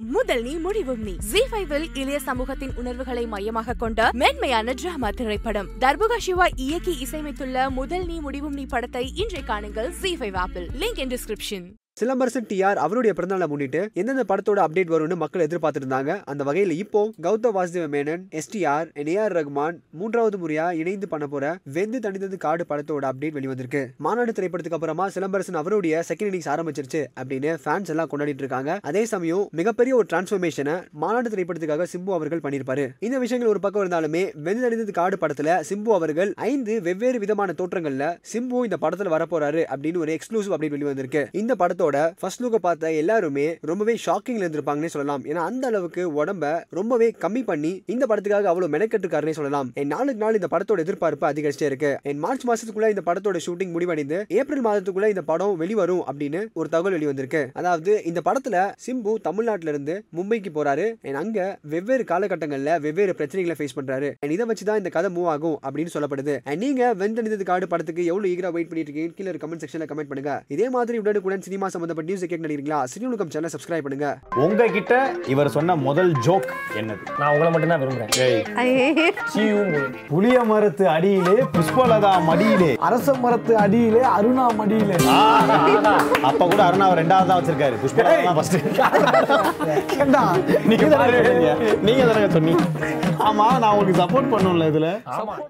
[0.00, 1.16] முதல் நீ முடிவும் நீ.
[1.30, 5.68] ஜி ஃபைவில் இளைய சமூகத்தின் உணர்வுகளை மையமாக கொண்ட மென்மையான டிராமா திரைப்படம்.
[5.80, 10.98] தர்புகா சிவா இயக்கி இசையமைத்துள்ள முதல் நீ முடிவும் நீ படத்தை இன்றை காணுங்கள் G five apple link
[10.98, 11.66] in description
[12.00, 17.00] Silambarasan TR அவருடைய பிறந்தநாளை முன்னிட்டு எந்தெந்த படத்தோட அப்டேட் வரும்னு மக்கள் எதிர்பார்த்துட்டு இருந்தாங்க அந்த வகையில் இப்போ
[17.26, 23.04] கௌதம் வாசுதேவ மேனன் எஸ்டிஆர் ஏஆர் ரகுமான் மூன்றாவது முறையா இணைந்து பண்ண போற வெந்து தணிந்தது காடு படத்தோட
[23.10, 23.82] அப்டேட் வெளிவந்திருக்கு.
[24.06, 28.78] மாநாடு திரைப்படத்துக்கு அப்புறமா சிலம்பரசன் அவருடைய செகண்ட் இன்னிங்ஸ் ஆரம்பிச்சிருச்சு அப்படின்னு ஃபேன்ஸ் எல்லாம் கொண்டாடிட்டு இருக்காங்க.
[28.90, 32.88] அதே சமயம் மிகப்பெரிய ஒரு டிரான்ஸ்ஃபர்மேஷனை மாநாடு திரைப்படத்துக்காக சிம்பு அவர்கள் பண்ணியிருப்பாரு.
[33.06, 38.10] இந்த விஷயங்கள் ஒரு பக்கம் இருந்தாலுமே வெந்து தணிந்தது காடு படத்துல சிம்பு அவர்கள் ஐந்து வெவ்வேறு விதமான தோற்றங்கள்ல
[38.34, 41.24] சிம்பு இந்த படத்துல வரப்போறாரு அப்படின்னு ஒரு எக்ஸ்க்ளூசிவ் அப்டேட் வெளிவந்திருக்கு.
[41.44, 45.24] இந்த படத்தோட ஃபர்ஸ்ட் லுக்கை பார்த்த எல்லாருமே ரொம்பவே ஷாக்கிங்ல இருந்திருப்பாங்கன்னு சொல்லலாம்.
[45.24, 49.70] ஏன்னா அந்த அளவுக்கு உடம்ப ரொம்பவே கம்மி பண்ணி இந்த படத்துக்காக அவ்வளவு மெனக்கெட்டுருக்காருன்னே சொல்லலாம்.
[49.74, 51.98] என் நாளுக்கு நாள் இந்த படத்தோட எதிர்பார்ப்பு அதிகரிச்சே இருக்கு.
[52.02, 56.98] என் மார்ச் மாசத்துக்குள்ள இந்த படத்தோட ஷூட்டிங் முடிவடைந்து ஏப்ரல் மாதத்துக்குள்ள இந்த படம் வெளிவரும் அப்படின்னு ஒரு தகவல்
[56.98, 57.42] வெளிவந்திருக்கு.
[57.52, 60.94] அதாவது இந்த படத்துல சிம்பு தமிழ்நாட்டுல இருந்து மும்பைக்கு போறாரு.
[61.00, 64.10] என் அங்க வெவ்வேறு காலகட்டங்கள்ல வெவ்வேறு பிரச்சனைகளை ஃபேஸ் பண்றாரு.
[64.22, 66.56] And இதை வச்சு தான் இந்த கதை மூவ் ஆகும் அப்படின்னு சொல்லப்படுது.
[66.56, 70.42] நீங்க வெந்தனிதது காடு படத்துக்கு எவ்வளவு ஈகரா வெயிட் பண்ணிட்டு இருக்கீங்க கீழே கமெண்ட் செக்ஷன்ல கமெண்ட் பண்ணுங்க.
[70.48, 74.08] இதே மாதிரி உடனுக்குடன் சினிமா சம்பந்தப்பட்ட நியூஸ் கேட்க நினைக்கிறீங்களா சினிமுகம் சேனல் சப்ஸ்கிரைப் பண்ணுங்க.
[74.44, 74.92] உங்ககிட்ட
[75.32, 76.48] இவர் சொன்ன முதல் ஜோக்
[76.80, 77.02] என்னது?
[77.20, 78.10] நான் உங்களை மட்டும்தான் விரும்புறேன்.
[79.34, 79.74] சீயும்
[80.10, 84.96] புளிய மரத்து அடியிலே புஷ்பலதா மடியிலே அரச மரத்து அடியிலே அருணா மடியிலே.
[86.30, 88.58] அப்ப கூட அருணாவை ரெண்டாவது தான் வச்சிருக்காரு புஷ்பலதா தான் ஃபர்ஸ்ட்
[90.70, 90.84] நீங்க
[91.86, 92.64] நீங்க தானங்க சொன்னீங்க?
[93.28, 94.88] ஆமா நான் உங்களுக்கு சப்போர்ட் பண்ணும்ல இதுல.